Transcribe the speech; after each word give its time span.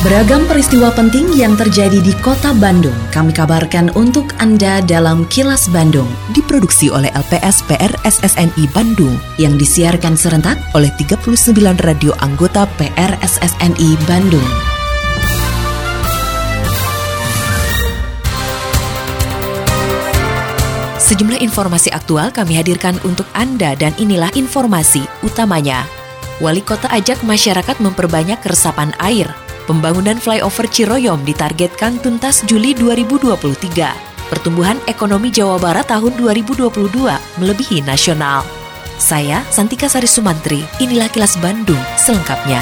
Beragam 0.00 0.48
peristiwa 0.48 0.88
penting 0.96 1.28
yang 1.36 1.60
terjadi 1.60 2.00
di 2.00 2.16
kota 2.24 2.56
Bandung 2.56 2.96
kami 3.12 3.36
kabarkan 3.36 3.92
untuk 3.92 4.32
Anda 4.40 4.80
dalam 4.80 5.28
Kilas 5.28 5.68
Bandung. 5.68 6.08
Diproduksi 6.32 6.88
oleh 6.88 7.12
LPS 7.12 7.60
PR 7.68 7.92
SSNI 8.08 8.64
Bandung 8.72 9.12
yang 9.36 9.60
disiarkan 9.60 10.16
serentak 10.16 10.56
oleh 10.72 10.88
39 10.96 11.52
radio 11.84 12.16
anggota 12.24 12.64
PR 12.80 13.12
SSNI 13.20 14.00
Bandung. 14.08 14.50
Sejumlah 20.96 21.44
informasi 21.44 21.92
aktual 21.92 22.32
kami 22.32 22.56
hadirkan 22.56 22.96
untuk 23.04 23.28
Anda 23.36 23.76
dan 23.76 23.92
inilah 24.00 24.32
informasi 24.32 25.04
utamanya. 25.20 25.84
Wali 26.40 26.64
Kota 26.64 26.88
ajak 26.88 27.20
masyarakat 27.20 27.76
memperbanyak 27.84 28.40
resapan 28.48 28.96
air 28.96 29.28
Pembangunan 29.70 30.18
flyover 30.18 30.66
Ciroyom 30.66 31.22
ditargetkan 31.22 32.02
tuntas 32.02 32.42
Juli 32.42 32.74
2023. 32.74 34.26
Pertumbuhan 34.26 34.82
ekonomi 34.90 35.30
Jawa 35.30 35.62
Barat 35.62 35.86
tahun 35.86 36.18
2022 36.18 36.90
melebihi 37.38 37.78
nasional. 37.86 38.42
Saya 38.98 39.46
Santika 39.46 39.86
Sari 39.86 40.10
Sumantri, 40.10 40.58
inilah 40.82 41.06
kilas 41.14 41.38
Bandung 41.38 41.78
selengkapnya. 41.94 42.58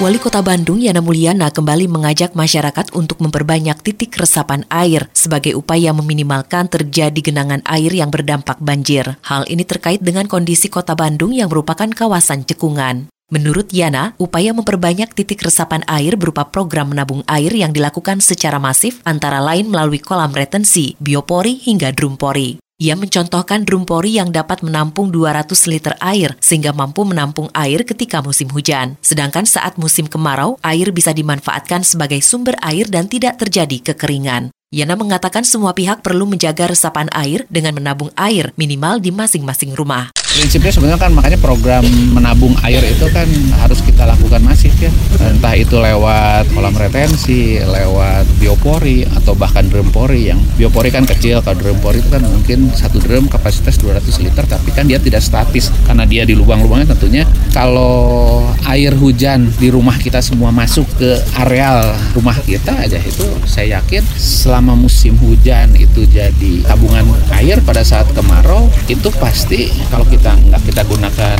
Wali 0.00 0.16
Kota 0.16 0.40
Bandung 0.40 0.80
Yana 0.80 1.04
Mulyana 1.04 1.52
kembali 1.52 1.84
mengajak 1.84 2.32
masyarakat 2.32 2.96
untuk 2.96 3.20
memperbanyak 3.20 3.76
titik 3.84 4.16
resapan 4.16 4.64
air 4.72 5.12
sebagai 5.12 5.52
upaya 5.52 5.92
meminimalkan 5.92 6.64
terjadi 6.72 7.20
genangan 7.20 7.60
air 7.68 7.92
yang 7.92 8.08
berdampak 8.08 8.56
banjir. 8.56 9.20
Hal 9.20 9.44
ini 9.52 9.68
terkait 9.68 10.00
dengan 10.00 10.24
kondisi 10.24 10.72
Kota 10.72 10.96
Bandung 10.96 11.36
yang 11.36 11.52
merupakan 11.52 11.92
kawasan 11.92 12.48
cekungan. 12.48 13.19
Menurut 13.30 13.70
Yana, 13.70 14.18
upaya 14.18 14.50
memperbanyak 14.50 15.14
titik 15.14 15.46
resapan 15.46 15.86
air 15.86 16.18
berupa 16.18 16.50
program 16.50 16.90
menabung 16.90 17.22
air 17.30 17.54
yang 17.54 17.70
dilakukan 17.70 18.18
secara 18.18 18.58
masif 18.58 18.98
antara 19.06 19.38
lain 19.38 19.70
melalui 19.70 20.02
kolam 20.02 20.34
retensi, 20.34 20.98
biopori 20.98 21.62
hingga 21.62 21.94
drum 21.94 22.18
pori. 22.18 22.58
Ia 22.82 22.98
mencontohkan 22.98 23.62
drum 23.62 23.86
pori 23.86 24.18
yang 24.18 24.34
dapat 24.34 24.66
menampung 24.66 25.14
200 25.14 25.46
liter 25.70 25.94
air 26.02 26.34
sehingga 26.42 26.74
mampu 26.74 27.06
menampung 27.06 27.46
air 27.54 27.86
ketika 27.86 28.18
musim 28.18 28.50
hujan. 28.50 28.98
Sedangkan 28.98 29.46
saat 29.46 29.78
musim 29.78 30.10
kemarau, 30.10 30.58
air 30.66 30.90
bisa 30.90 31.14
dimanfaatkan 31.14 31.86
sebagai 31.86 32.18
sumber 32.26 32.58
air 32.66 32.90
dan 32.90 33.06
tidak 33.06 33.38
terjadi 33.38 33.94
kekeringan. 33.94 34.50
Yana 34.74 34.98
mengatakan 34.98 35.46
semua 35.46 35.70
pihak 35.70 36.02
perlu 36.02 36.26
menjaga 36.26 36.66
resapan 36.66 37.06
air 37.14 37.46
dengan 37.46 37.78
menabung 37.78 38.10
air 38.18 38.50
minimal 38.58 38.98
di 38.98 39.14
masing-masing 39.14 39.70
rumah 39.78 40.10
prinsipnya 40.30 40.70
sebenarnya 40.70 41.00
kan 41.00 41.12
makanya 41.12 41.38
program 41.42 41.82
menabung 42.14 42.54
air 42.62 42.80
itu 42.86 43.06
kan 43.10 43.26
harus 43.58 43.82
kita 43.82 44.06
lakukan 44.06 44.38
masif 44.42 44.72
ya. 44.78 44.90
Entah 45.20 45.54
itu 45.58 45.76
lewat 45.76 46.50
kolam 46.54 46.74
retensi 46.74 47.58
lewat 47.58 48.26
biopori 48.38 49.04
atau 49.04 49.34
bahkan 49.34 49.66
drum 49.66 49.90
pori 49.90 50.30
yang 50.30 50.38
biopori 50.54 50.88
kan 50.94 51.04
kecil 51.04 51.42
kalau 51.42 51.58
drum 51.58 51.78
pori 51.82 51.98
itu 51.98 52.10
kan 52.10 52.22
mungkin 52.22 52.70
satu 52.72 53.02
drum 53.02 53.26
kapasitas 53.26 53.76
200 53.82 54.06
liter 54.22 54.44
tapi 54.46 54.70
kan 54.70 54.86
dia 54.86 55.02
tidak 55.02 55.20
statis. 55.24 55.72
Karena 55.84 56.06
dia 56.06 56.22
di 56.22 56.38
lubang-lubangnya 56.38 56.94
tentunya 56.94 57.24
kalau 57.50 58.46
air 58.70 58.94
hujan 58.94 59.50
di 59.58 59.68
rumah 59.72 59.98
kita 59.98 60.22
semua 60.22 60.54
masuk 60.54 60.86
ke 61.00 61.10
areal 61.42 61.90
rumah 62.14 62.36
kita 62.44 62.76
aja 62.76 63.00
itu 63.00 63.26
saya 63.48 63.80
yakin 63.80 64.04
selama 64.14 64.76
musim 64.76 65.16
hujan 65.18 65.74
itu 65.74 66.06
jadi 66.06 66.62
tabungan 66.68 67.06
air 67.34 67.58
pada 67.64 67.82
saat 67.82 68.06
kemarau 68.12 68.68
itu 68.86 69.08
pasti 69.16 69.72
kalau 69.88 70.04
kita 70.06 70.19
kita 70.20 70.36
nggak 70.36 70.62
kita 70.68 70.82
gunakan 70.84 71.38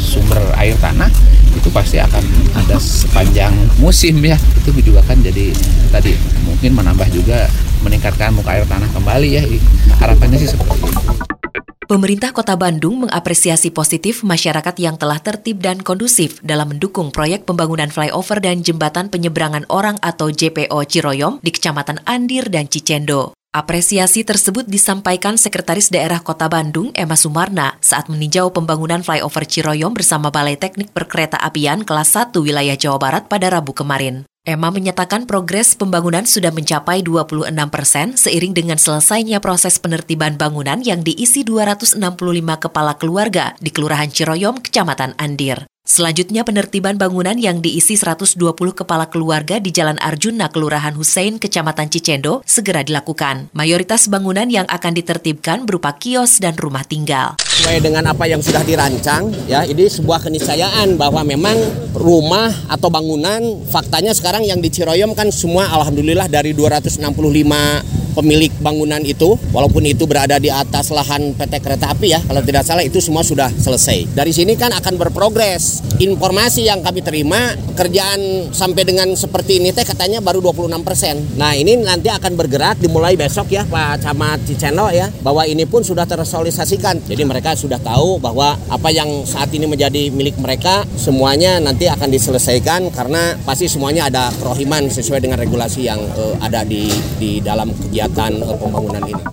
sumber 0.00 0.40
air 0.56 0.72
tanah 0.80 1.12
itu 1.52 1.68
pasti 1.68 2.00
akan 2.00 2.24
ada 2.56 2.80
sepanjang 2.80 3.52
musim 3.76 4.16
ya 4.24 4.40
itu 4.64 4.80
juga 4.80 5.04
kan 5.04 5.20
jadi 5.20 5.52
tadi 5.92 6.16
mungkin 6.48 6.72
menambah 6.72 7.04
juga 7.12 7.52
meningkatkan 7.84 8.32
muka 8.32 8.56
air 8.56 8.64
tanah 8.64 8.88
kembali 8.96 9.28
ya 9.28 9.44
harapannya 10.00 10.40
sih 10.40 10.48
seperti 10.48 10.88
itu. 10.88 10.88
Pemerintah 11.88 12.36
Kota 12.36 12.52
Bandung 12.52 13.08
mengapresiasi 13.08 13.72
positif 13.72 14.20
masyarakat 14.20 14.76
yang 14.76 15.00
telah 15.00 15.24
tertib 15.24 15.64
dan 15.64 15.80
kondusif 15.80 16.36
dalam 16.44 16.76
mendukung 16.76 17.08
proyek 17.08 17.48
pembangunan 17.48 17.88
flyover 17.88 18.44
dan 18.44 18.60
jembatan 18.60 19.08
penyeberangan 19.08 19.64
orang 19.72 19.96
atau 20.04 20.28
JPO 20.28 20.84
Ciroyom 20.84 21.40
di 21.40 21.48
Kecamatan 21.48 22.04
Andir 22.04 22.52
dan 22.52 22.68
Cicendo. 22.68 23.37
Apresiasi 23.58 24.22
tersebut 24.22 24.70
disampaikan 24.70 25.34
Sekretaris 25.34 25.90
Daerah 25.90 26.22
Kota 26.22 26.46
Bandung, 26.46 26.94
Emma 26.94 27.18
Sumarna, 27.18 27.74
saat 27.82 28.06
meninjau 28.06 28.54
pembangunan 28.54 29.02
flyover 29.02 29.42
Ciroyom 29.42 29.98
bersama 29.98 30.30
Balai 30.30 30.54
Teknik 30.54 30.94
Perkereta 30.94 31.42
Apian 31.42 31.82
kelas 31.82 32.14
1 32.14 32.38
wilayah 32.38 32.78
Jawa 32.78 33.02
Barat 33.02 33.26
pada 33.26 33.50
Rabu 33.50 33.74
kemarin. 33.74 34.22
Emma 34.46 34.70
menyatakan 34.70 35.26
progres 35.26 35.74
pembangunan 35.74 36.22
sudah 36.22 36.54
mencapai 36.54 37.02
26 37.02 37.50
persen 37.66 38.14
seiring 38.14 38.54
dengan 38.54 38.78
selesainya 38.78 39.42
proses 39.42 39.82
penertiban 39.82 40.38
bangunan 40.38 40.78
yang 40.78 41.02
diisi 41.02 41.42
265 41.42 41.98
kepala 42.62 42.94
keluarga 42.94 43.58
di 43.58 43.74
Kelurahan 43.74 44.06
Ciroyom, 44.06 44.62
Kecamatan 44.62 45.18
Andir. 45.18 45.66
Selanjutnya 45.88 46.44
penertiban 46.44 47.00
bangunan 47.00 47.32
yang 47.40 47.64
diisi 47.64 47.96
120 47.96 48.36
kepala 48.76 49.08
keluarga 49.08 49.56
di 49.56 49.72
Jalan 49.72 49.96
Arjuna, 49.96 50.52
Kelurahan 50.52 50.92
Hussein, 50.92 51.40
Kecamatan 51.40 51.88
Cicendo, 51.88 52.44
segera 52.44 52.84
dilakukan. 52.84 53.48
Mayoritas 53.56 54.12
bangunan 54.12 54.52
yang 54.52 54.68
akan 54.68 54.92
ditertibkan 54.92 55.64
berupa 55.64 55.96
kios 55.96 56.44
dan 56.44 56.60
rumah 56.60 56.84
tinggal. 56.84 57.40
Sesuai 57.40 57.80
dengan 57.80 58.04
apa 58.04 58.28
yang 58.28 58.44
sudah 58.44 58.60
dirancang, 58.68 59.32
ya 59.48 59.64
ini 59.64 59.88
sebuah 59.88 60.28
keniscayaan 60.28 61.00
bahwa 61.00 61.24
memang 61.24 61.56
rumah 61.96 62.52
atau 62.68 62.92
bangunan 62.92 63.40
faktanya 63.72 64.12
sekarang 64.12 64.44
yang 64.44 64.60
di 64.60 64.68
Ciroyom 64.68 65.16
kan 65.16 65.32
semua 65.32 65.72
alhamdulillah 65.72 66.28
dari 66.28 66.52
265 66.52 67.00
pemilik 68.18 68.50
bangunan 68.58 68.98
itu, 69.06 69.38
walaupun 69.54 69.86
itu 69.86 70.02
berada 70.10 70.42
di 70.42 70.50
atas 70.50 70.90
lahan 70.90 71.38
PT 71.38 71.62
Kereta 71.62 71.94
Api 71.94 72.10
ya, 72.10 72.18
kalau 72.18 72.42
tidak 72.42 72.66
salah 72.66 72.82
itu 72.82 72.98
semua 72.98 73.22
sudah 73.22 73.46
selesai. 73.54 74.10
Dari 74.10 74.34
sini 74.34 74.58
kan 74.58 74.74
akan 74.74 74.98
berprogres. 74.98 75.86
Informasi 76.02 76.66
yang 76.66 76.82
kami 76.82 77.06
terima, 77.06 77.54
kerjaan 77.78 78.50
sampai 78.50 78.82
dengan 78.82 79.14
seperti 79.14 79.62
ini 79.62 79.70
teh 79.70 79.86
katanya 79.86 80.18
baru 80.18 80.42
26 80.42 80.82
persen. 80.82 81.14
Nah 81.38 81.54
ini 81.54 81.78
nanti 81.78 82.10
akan 82.10 82.34
bergerak 82.34 82.82
dimulai 82.82 83.14
besok 83.14 83.54
ya 83.54 83.62
Pak 83.62 84.02
Camat 84.02 84.42
Cicendo 84.42 84.90
ya, 84.90 85.06
bahwa 85.22 85.46
ini 85.46 85.62
pun 85.62 85.86
sudah 85.86 86.02
tersosialisasikan. 86.02 87.06
Jadi 87.06 87.22
mereka 87.22 87.54
sudah 87.54 87.78
tahu 87.78 88.18
bahwa 88.18 88.58
apa 88.66 88.88
yang 88.90 89.22
saat 89.22 89.54
ini 89.54 89.70
menjadi 89.70 90.10
milik 90.10 90.34
mereka 90.42 90.82
semuanya 90.98 91.62
nanti 91.62 91.86
akan 91.86 92.10
diselesaikan 92.10 92.90
karena 92.90 93.38
pasti 93.46 93.70
semuanya 93.70 94.10
ada 94.10 94.34
kerohiman 94.40 94.90
sesuai 94.90 95.22
dengan 95.22 95.38
regulasi 95.38 95.86
yang 95.86 96.00
uh, 96.16 96.34
ada 96.40 96.64
di 96.64 96.90
di 97.20 97.38
dalam 97.44 97.70
kegiatan 97.70 98.07
kegiatan 98.08 98.32
uh, 98.40 98.56
pembangunan 98.56 99.04
ini. 99.04 99.24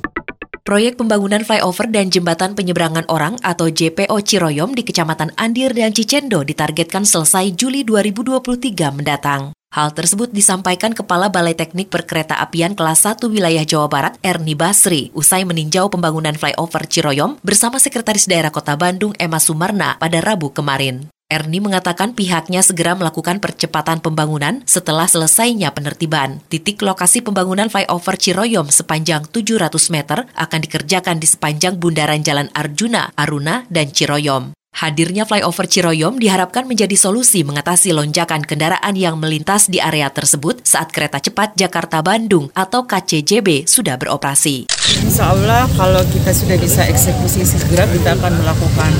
Proyek 0.65 0.97
pembangunan 0.97 1.45
flyover 1.45 1.85
dan 1.93 2.09
jembatan 2.09 2.57
penyeberangan 2.57 3.05
orang 3.13 3.37
atau 3.45 3.69
JPO 3.69 4.17
Ciroyom 4.25 4.73
di 4.73 4.81
Kecamatan 4.81 5.29
Andir 5.37 5.77
dan 5.77 5.93
Cicendo 5.93 6.41
ditargetkan 6.41 7.05
selesai 7.05 7.53
Juli 7.53 7.85
2023 7.85 8.97
mendatang. 8.97 9.53
Hal 9.69 9.93
tersebut 9.93 10.33
disampaikan 10.33 10.95
Kepala 10.95 11.29
Balai 11.29 11.53
Teknik 11.53 11.93
Perkereta 11.93 12.41
Apian 12.41 12.73
kelas 12.73 13.05
1 13.05 13.29
wilayah 13.29 13.61
Jawa 13.61 13.85
Barat, 13.91 14.17
Erni 14.25 14.57
Basri, 14.57 15.13
usai 15.13 15.45
meninjau 15.45 15.85
pembangunan 15.91 16.33
flyover 16.33 16.89
Ciroyom 16.89 17.37
bersama 17.45 17.77
Sekretaris 17.77 18.25
Daerah 18.25 18.49
Kota 18.49 18.73
Bandung, 18.73 19.13
Emma 19.21 19.37
Sumarna, 19.37 20.01
pada 20.01 20.17
Rabu 20.17 20.49
kemarin. 20.49 21.14
Erni 21.25 21.57
mengatakan 21.57 22.13
pihaknya 22.13 22.61
segera 22.61 22.93
melakukan 22.93 23.41
percepatan 23.41 23.97
pembangunan 23.97 24.61
setelah 24.69 25.09
selesainya 25.09 25.73
penertiban. 25.73 26.37
Titik 26.53 26.85
lokasi 26.85 27.25
pembangunan 27.25 27.65
flyover 27.65 28.13
Ciroyom 28.13 28.69
sepanjang 28.69 29.25
700 29.33 29.73
meter 29.89 30.29
akan 30.37 30.59
dikerjakan 30.61 31.17
di 31.17 31.25
sepanjang 31.25 31.81
bundaran 31.81 32.21
Jalan 32.21 32.53
Arjuna, 32.53 33.09
Aruna, 33.17 33.65
dan 33.73 33.89
Ciroyom. 33.89 34.53
Hadirnya 34.75 35.23
flyover 35.23 35.71
Ciroyom 35.71 36.19
diharapkan 36.19 36.67
menjadi 36.67 36.99
solusi 36.99 37.47
mengatasi 37.47 37.95
lonjakan 37.95 38.43
kendaraan 38.43 38.91
yang 38.99 39.15
melintas 39.15 39.71
di 39.71 39.79
area 39.79 40.11
tersebut 40.11 40.67
saat 40.67 40.91
kereta 40.91 41.23
cepat 41.23 41.55
Jakarta-Bandung 41.55 42.51
atau 42.51 42.83
KCJB 42.83 43.71
sudah 43.71 43.95
beroperasi. 43.95 44.67
Insya 44.99 45.31
Allah 45.31 45.63
kalau 45.79 46.03
kita 46.11 46.35
sudah 46.35 46.59
bisa 46.59 46.83
eksekusi 46.91 47.47
segera 47.47 47.87
kita 47.87 48.19
akan 48.19 48.35
melakukan 48.35 48.91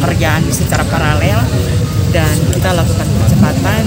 pekerjaan 0.00 0.48
secara 0.48 0.80
paralel 0.88 1.44
dan 2.08 2.32
kita 2.56 2.72
lakukan 2.72 3.04
percepatan 3.20 3.84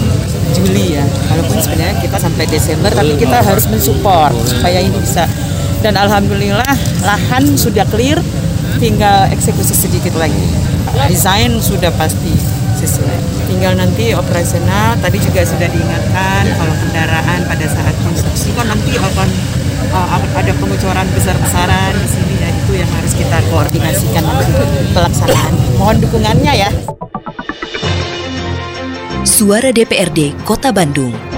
Juli 0.54 0.94
ya. 0.94 1.06
Walaupun 1.26 1.58
sebenarnya 1.58 1.98
kita 2.06 2.22
sampai 2.22 2.46
Desember 2.54 2.94
tapi 2.94 3.18
kita 3.18 3.42
harus 3.42 3.66
mensupport 3.66 4.38
supaya 4.46 4.78
ini 4.78 4.94
bisa. 4.94 5.26
Dan 5.82 5.98
alhamdulillah 5.98 7.02
lahan 7.02 7.58
sudah 7.58 7.90
clear 7.90 8.22
tinggal 8.78 9.26
eksekusi 9.34 9.74
sedikit 9.74 10.14
lagi 10.22 10.70
desain 11.08 11.52
sudah 11.60 11.92
pasti 11.96 12.34
sesuai. 12.78 13.18
Tinggal 13.48 13.78
nanti 13.78 14.16
operasional 14.16 14.98
tadi 15.00 15.22
juga 15.22 15.46
sudah 15.46 15.68
diingatkan 15.70 16.44
kalau 16.58 16.76
kendaraan 16.88 17.40
pada 17.46 17.66
saat 17.68 17.96
konstruksi 18.02 18.56
kan 18.58 18.66
nanti 18.72 18.98
akan 18.98 19.30
uh, 19.94 20.18
ada 20.38 20.54
pengecoran 20.58 21.08
besar-besaran 21.14 21.92
di 21.94 22.08
sini 22.10 22.36
ya 22.42 22.50
itu 22.50 22.72
yang 22.80 22.90
harus 22.90 23.14
kita 23.14 23.38
koordinasikan 23.54 24.24
pelaksanaan. 24.96 25.54
Mohon 25.78 25.98
dukungannya 26.08 26.54
ya. 26.56 26.70
Suara 29.22 29.70
DPRD 29.70 30.34
Kota 30.42 30.74
Bandung. 30.74 31.31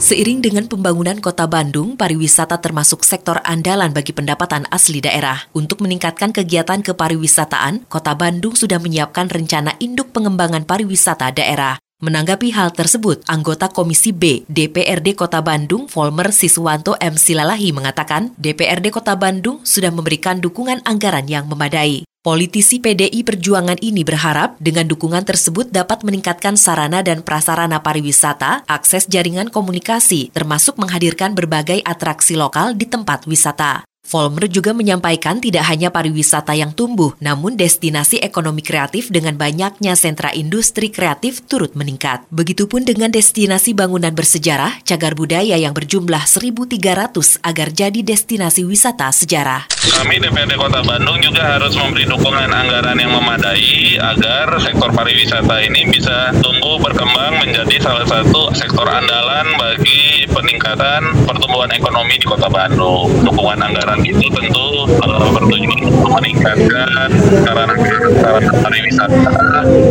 Seiring 0.00 0.40
dengan 0.40 0.64
pembangunan 0.64 1.20
kota 1.20 1.44
Bandung, 1.44 1.92
pariwisata 1.92 2.56
termasuk 2.56 3.04
sektor 3.04 3.36
andalan 3.44 3.92
bagi 3.92 4.16
pendapatan 4.16 4.64
asli 4.72 5.04
daerah. 5.04 5.44
Untuk 5.52 5.84
meningkatkan 5.84 6.32
kegiatan 6.32 6.80
kepariwisataan, 6.80 7.84
kota 7.84 8.16
Bandung 8.16 8.56
sudah 8.56 8.80
menyiapkan 8.80 9.28
rencana 9.28 9.76
induk 9.76 10.08
pengembangan 10.16 10.64
pariwisata 10.64 11.36
daerah. 11.36 11.76
Menanggapi 12.00 12.48
hal 12.56 12.72
tersebut, 12.72 13.20
anggota 13.28 13.68
Komisi 13.68 14.16
B 14.16 14.48
DPRD 14.48 15.12
Kota 15.12 15.44
Bandung, 15.44 15.84
Volmer 15.84 16.32
Siswanto 16.32 16.96
M. 16.96 17.20
Silalahi 17.20 17.76
mengatakan, 17.76 18.32
DPRD 18.40 18.88
Kota 18.88 19.20
Bandung 19.20 19.60
sudah 19.68 19.92
memberikan 19.92 20.40
dukungan 20.40 20.80
anggaran 20.88 21.28
yang 21.28 21.44
memadai. 21.44 22.08
Politisi 22.24 22.80
PDI 22.80 23.20
Perjuangan 23.20 23.76
ini 23.84 24.00
berharap 24.00 24.56
dengan 24.56 24.88
dukungan 24.88 25.28
tersebut 25.28 25.68
dapat 25.68 26.00
meningkatkan 26.00 26.56
sarana 26.56 27.04
dan 27.04 27.20
prasarana 27.20 27.84
pariwisata, 27.84 28.64
akses 28.64 29.04
jaringan 29.04 29.52
komunikasi, 29.52 30.32
termasuk 30.32 30.80
menghadirkan 30.80 31.36
berbagai 31.36 31.84
atraksi 31.84 32.32
lokal 32.32 32.72
di 32.80 32.88
tempat 32.88 33.28
wisata. 33.28 33.89
Volmer 34.10 34.50
juga 34.50 34.74
menyampaikan 34.74 35.38
tidak 35.38 35.70
hanya 35.70 35.94
pariwisata 35.94 36.50
yang 36.58 36.74
tumbuh, 36.74 37.14
namun 37.22 37.54
destinasi 37.54 38.18
ekonomi 38.18 38.58
kreatif 38.58 39.06
dengan 39.06 39.38
banyaknya 39.38 39.94
sentra 39.94 40.34
industri 40.34 40.90
kreatif 40.90 41.46
turut 41.46 41.78
meningkat. 41.78 42.26
Begitupun 42.34 42.82
dengan 42.82 43.14
destinasi 43.14 43.70
bangunan 43.70 44.10
bersejarah, 44.10 44.82
cagar 44.82 45.14
budaya 45.14 45.54
yang 45.54 45.70
berjumlah 45.70 46.26
1.300 46.26 47.38
agar 47.46 47.68
jadi 47.70 48.00
destinasi 48.02 48.66
wisata 48.66 49.14
sejarah. 49.14 49.79
Kami 49.80 50.20
DPRD 50.20 50.60
Kota 50.60 50.84
Bandung 50.84 51.16
juga 51.24 51.56
harus 51.56 51.72
memberi 51.72 52.04
dukungan 52.04 52.52
anggaran 52.52 53.00
yang 53.00 53.16
memadai 53.16 53.96
agar 53.96 54.52
sektor 54.60 54.92
pariwisata 54.92 55.56
ini 55.64 55.88
bisa 55.88 56.36
tumbuh 56.44 56.76
berkembang 56.76 57.40
menjadi 57.40 57.80
salah 57.80 58.04
satu 58.04 58.52
sektor 58.52 58.84
andalan 58.84 59.48
bagi 59.56 60.28
peningkatan 60.28 61.24
pertumbuhan 61.24 61.72
ekonomi 61.72 62.20
di 62.20 62.26
Kota 62.28 62.52
Bandung. 62.52 63.08
Dukungan 63.24 63.56
anggaran 63.56 64.04
itu 64.04 64.20
tentu 64.28 64.84
bertujuan 65.00 65.80
untuk 65.88 66.12
meningkatkan 66.12 67.08
sarana 67.48 67.74
sarana 68.20 68.52
pariwisata, 68.60 69.32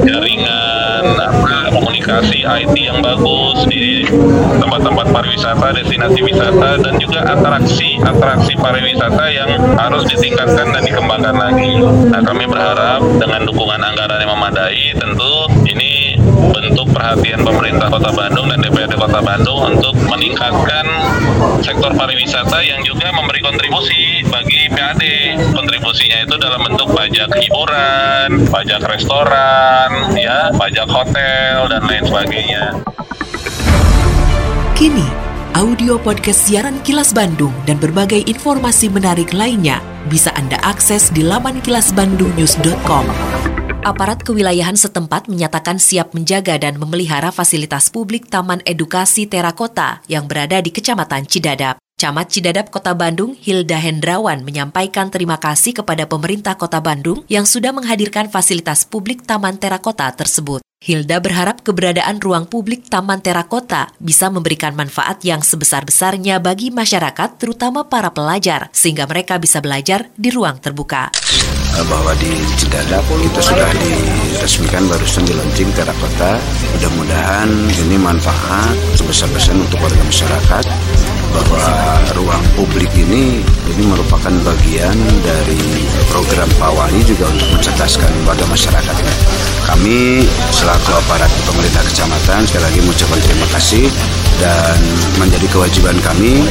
jaringan 0.06 0.49
apa 2.10 2.26
komunikasi 2.26 2.42
IT 2.42 2.76
yang 2.82 3.00
bagus 3.06 3.70
di 3.70 4.02
tempat-tempat 4.58 5.08
pariwisata, 5.14 5.68
destinasi 5.78 6.20
wisata 6.26 6.82
dan 6.82 6.98
juga 6.98 7.22
atraksi 7.22 8.02
atraksi 8.02 8.58
pariwisata 8.58 9.26
yang 9.30 9.50
harus 9.78 10.10
ditingkatkan 10.10 10.74
dan 10.74 10.82
dikembangkan 10.82 11.36
lagi. 11.38 11.78
Nah, 12.10 12.22
kami 12.26 12.50
berharap 12.50 13.06
dengan 13.22 13.46
dukungan 13.46 13.78
anggaran 13.78 14.26
yang 14.26 14.32
memadai 14.34 14.98
tentu 14.98 15.34
ini 15.70 16.18
bentuk 16.50 16.90
perhatian 16.90 17.46
pemerintah 17.46 17.94
Kota 17.94 18.10
Bandung 18.10 18.50
dan 18.50 18.58
DPRD 18.58 18.98
Kota 18.98 19.22
Bandung 19.22 19.70
untuk 19.70 19.94
meningkatkan 20.10 20.86
sektor 21.62 21.94
pariwisata 21.94 22.58
yang 22.66 22.82
juga 22.82 23.14
memberi 23.14 23.40
kontribusi. 23.46 24.19
Kontribusinya 26.00 26.32
itu 26.32 26.36
dalam 26.40 26.62
bentuk 26.64 26.90
pajak 26.96 27.30
hiburan, 27.44 28.30
pajak 28.48 28.82
restoran, 28.88 30.16
ya, 30.16 30.48
pajak 30.56 30.88
hotel 30.88 31.68
dan 31.68 31.82
lain 31.92 32.04
sebagainya. 32.08 32.64
Kini, 34.80 35.04
audio 35.60 36.00
podcast 36.00 36.48
siaran 36.48 36.80
Kilas 36.88 37.12
Bandung 37.12 37.52
dan 37.68 37.84
berbagai 37.84 38.24
informasi 38.32 38.88
menarik 38.88 39.36
lainnya 39.36 39.84
bisa 40.08 40.32
Anda 40.40 40.56
akses 40.64 41.12
di 41.12 41.20
laman 41.20 41.60
kilasbandungnews.com. 41.68 43.04
Aparat 43.84 44.24
kewilayahan 44.24 44.80
setempat 44.80 45.28
menyatakan 45.28 45.84
siap 45.84 46.16
menjaga 46.16 46.56
dan 46.56 46.80
memelihara 46.80 47.28
fasilitas 47.36 47.92
publik 47.92 48.32
Taman 48.32 48.64
Edukasi 48.64 49.28
Terakota 49.28 50.00
yang 50.08 50.32
berada 50.32 50.64
di 50.64 50.72
Kecamatan 50.72 51.28
Cidadap. 51.28 51.89
Camat 52.00 52.32
Cidadap 52.32 52.72
Kota 52.72 52.96
Bandung, 52.96 53.36
Hilda 53.36 53.76
Hendrawan, 53.76 54.48
menyampaikan 54.48 55.12
terima 55.12 55.36
kasih 55.36 55.76
kepada 55.76 56.08
pemerintah 56.08 56.56
Kota 56.56 56.80
Bandung 56.80 57.28
yang 57.28 57.44
sudah 57.44 57.76
menghadirkan 57.76 58.32
fasilitas 58.32 58.88
publik 58.88 59.28
Taman 59.28 59.60
Terakota 59.60 60.08
tersebut. 60.16 60.64
Hilda 60.80 61.20
berharap 61.20 61.60
keberadaan 61.60 62.24
ruang 62.24 62.48
publik 62.48 62.88
Taman 62.88 63.20
Terakota 63.20 63.92
bisa 64.00 64.32
memberikan 64.32 64.80
manfaat 64.80 65.20
yang 65.28 65.44
sebesar-besarnya 65.44 66.40
bagi 66.40 66.72
masyarakat, 66.72 67.36
terutama 67.36 67.92
para 67.92 68.16
pelajar, 68.16 68.72
sehingga 68.72 69.04
mereka 69.04 69.36
bisa 69.36 69.60
belajar 69.60 70.08
di 70.16 70.32
ruang 70.32 70.56
terbuka. 70.64 71.12
Bahwa 71.84 72.16
di 72.16 72.32
Cidadap 72.56 73.04
kita 73.04 73.40
sudah 73.44 73.72
diresmikan 74.40 74.88
barusan 74.88 75.28
di 75.28 75.36
launching 75.36 75.68
Terakota. 75.76 76.40
Mudah-mudahan 76.80 77.52
ini 77.84 78.00
manfaat 78.00 78.72
sebesar-besar 78.96 79.52
untuk 79.52 79.84
warga 79.84 80.00
masyarakat 80.00 80.64
bahwa 81.36 81.64
ruang 82.16 82.46
publik 82.56 82.88
ini 82.96 83.44
ini 83.44 83.84
merupakan 83.84 84.32
bagian 84.48 84.96
dari 85.28 85.60
program 86.08 86.48
Pawani 86.56 87.04
juga 87.04 87.28
untuk 87.28 87.52
mencerdaskan 87.52 88.08
warga 88.24 88.48
masyarakat. 88.48 88.96
Kami 89.68 90.24
selaku 90.56 90.88
aparat 90.88 91.30
pemerintah 91.44 91.84
kecamatan 91.92 92.48
sekali 92.48 92.64
lagi 92.64 92.80
mengucapkan 92.80 93.20
terima 93.20 93.48
kasih 93.52 93.86
dan 94.40 94.80
menjadi 95.20 95.52
kewajiban 95.52 96.00
kami 96.00 96.48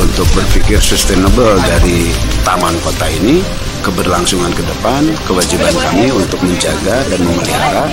untuk 0.00 0.24
berpikir 0.32 0.80
sustainable 0.80 1.60
dari 1.68 2.16
taman 2.48 2.72
kota 2.80 3.12
ini 3.12 3.44
keberlangsungan 3.86 4.50
ke 4.50 4.66
depan 4.66 5.06
kewajiban 5.30 5.70
kami 5.78 6.10
untuk 6.10 6.42
menjaga 6.42 7.06
dan 7.06 7.20
memelihara 7.22 7.86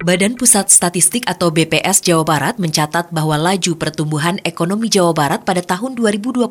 Badan 0.00 0.32
Pusat 0.32 0.72
Statistik 0.72 1.28
atau 1.28 1.52
BPS 1.52 2.00
Jawa 2.00 2.24
Barat 2.24 2.56
mencatat 2.56 3.12
bahwa 3.12 3.36
laju 3.36 3.76
pertumbuhan 3.76 4.40
ekonomi 4.48 4.88
Jawa 4.88 5.12
Barat 5.12 5.44
pada 5.44 5.60
tahun 5.60 5.92
2022 5.92 6.48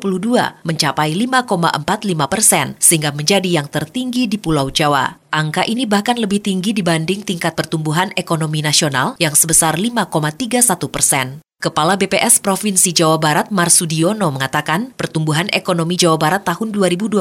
mencapai 0.62 1.10
5,45 1.18 2.30
persen, 2.30 2.78
sehingga 2.78 3.10
menjadi 3.10 3.50
yang 3.50 3.66
tertinggi 3.66 4.30
di 4.30 4.38
Pulau 4.38 4.70
Jawa. 4.70 5.18
Angka 5.34 5.66
ini 5.66 5.82
bahkan 5.82 6.14
lebih 6.14 6.38
tinggi 6.38 6.70
dibanding 6.70 7.26
tingkat 7.26 7.58
pertumbuhan 7.58 8.14
ekonomi 8.14 8.62
nasional 8.62 9.18
yang 9.18 9.34
sebesar 9.34 9.74
5,31 9.74 10.86
persen. 10.86 11.42
Kepala 11.60 11.92
BPS 12.00 12.40
Provinsi 12.40 12.88
Jawa 12.96 13.20
Barat 13.20 13.52
Marsudiono 13.52 14.32
mengatakan 14.32 14.96
pertumbuhan 14.96 15.44
ekonomi 15.52 15.92
Jawa 15.92 16.16
Barat 16.16 16.40
tahun 16.48 16.72
2022 16.72 17.20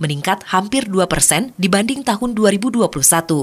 meningkat 0.00 0.48
hampir 0.48 0.88
2 0.88 1.04
persen 1.04 1.52
dibanding 1.60 2.00
tahun 2.00 2.32
2021 2.32 2.88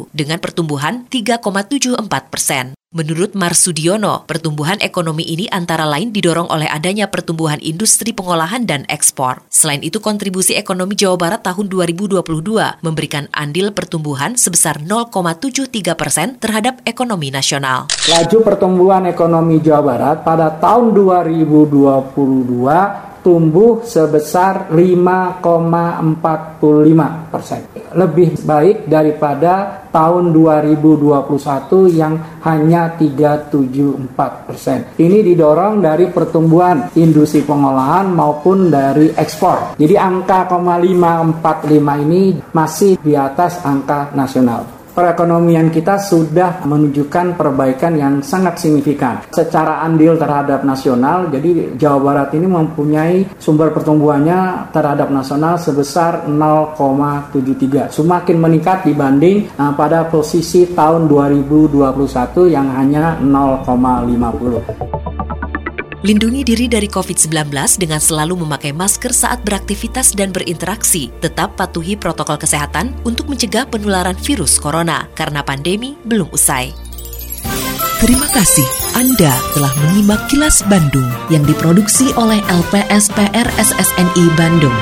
dengan 0.10 0.42
pertumbuhan 0.42 1.06
3,74 1.14 2.34
persen. 2.34 2.74
Menurut 2.94 3.34
Marsudiono, 3.34 4.22
pertumbuhan 4.30 4.78
ekonomi 4.78 5.26
ini 5.26 5.50
antara 5.50 5.82
lain 5.82 6.14
didorong 6.14 6.46
oleh 6.54 6.70
adanya 6.70 7.10
pertumbuhan 7.10 7.58
industri 7.58 8.14
pengolahan 8.14 8.70
dan 8.70 8.86
ekspor. 8.86 9.42
Selain 9.50 9.82
itu, 9.82 9.98
kontribusi 9.98 10.54
ekonomi 10.54 10.94
Jawa 10.94 11.18
Barat 11.18 11.42
tahun 11.42 11.74
2022 11.74 12.22
memberikan 12.86 13.26
andil 13.34 13.74
pertumbuhan 13.74 14.38
sebesar 14.38 14.78
0,73 14.78 15.74
persen 15.98 16.38
terhadap 16.38 16.86
ekonomi 16.86 17.34
nasional. 17.34 17.90
Laju 18.06 18.38
pertumbuhan 18.46 19.10
ekonomi 19.10 19.58
Jawa 19.58 19.82
Barat 19.82 20.22
pada 20.22 20.54
tahun 20.62 20.94
2022 20.94 22.14
tumbuh 23.24 23.80
sebesar 23.88 24.68
5,45 24.70 27.32
persen. 27.32 27.64
Lebih 27.96 28.44
baik 28.44 28.92
daripada 28.92 29.88
tahun 29.90 30.36
2021 30.36 31.88
yang 31.96 32.20
hanya 32.44 33.00
374 33.00 34.44
persen. 34.44 34.92
Ini 35.00 35.24
didorong 35.24 35.80
dari 35.80 36.12
pertumbuhan 36.12 36.92
industri 37.00 37.48
pengolahan 37.48 38.12
maupun 38.12 38.68
dari 38.68 39.16
ekspor. 39.16 39.80
Jadi 39.80 39.96
angka 39.96 40.52
0,545 40.52 42.04
ini 42.04 42.36
masih 42.52 43.00
di 43.00 43.16
atas 43.16 43.64
angka 43.64 44.12
nasional 44.12 44.83
perekonomian 44.94 45.74
kita 45.74 45.98
sudah 45.98 46.64
menunjukkan 46.64 47.36
perbaikan 47.36 47.98
yang 47.98 48.22
sangat 48.22 48.62
signifikan. 48.62 49.26
Secara 49.34 49.82
andil 49.84 50.16
terhadap 50.16 50.62
nasional, 50.64 51.28
jadi 51.34 51.74
Jawa 51.76 52.00
Barat 52.00 52.30
ini 52.38 52.48
mempunyai 52.48 53.26
sumber 53.42 53.74
pertumbuhannya 53.74 54.70
terhadap 54.70 55.10
nasional 55.10 55.58
sebesar 55.58 56.30
0,73. 56.30 57.90
Semakin 57.90 58.38
meningkat 58.38 58.86
dibanding 58.86 59.50
uh, 59.58 59.74
pada 59.74 60.06
posisi 60.08 60.70
tahun 60.72 61.10
2021 61.10 62.54
yang 62.54 62.70
hanya 62.78 63.18
0,50. 63.20 65.13
Lindungi 66.04 66.44
diri 66.44 66.68
dari 66.68 66.92
COVID-19 66.92 67.48
dengan 67.80 67.96
selalu 67.96 68.44
memakai 68.44 68.76
masker 68.76 69.16
saat 69.16 69.40
beraktivitas 69.48 70.12
dan 70.12 70.36
berinteraksi. 70.36 71.08
Tetap 71.24 71.56
patuhi 71.56 71.96
protokol 71.96 72.36
kesehatan 72.36 72.92
untuk 73.08 73.32
mencegah 73.32 73.64
penularan 73.64 74.20
virus 74.20 74.60
corona 74.60 75.08
karena 75.16 75.40
pandemi 75.48 75.96
belum 76.04 76.28
usai. 76.36 76.76
Terima 78.04 78.28
kasih 78.36 78.68
Anda 79.00 79.32
telah 79.56 79.72
menyimak 79.80 80.28
kilas 80.28 80.60
Bandung 80.68 81.08
yang 81.32 81.48
diproduksi 81.48 82.12
oleh 82.20 82.44
LPSPR 82.52 83.48
SSNI 83.56 84.26
Bandung. 84.36 84.76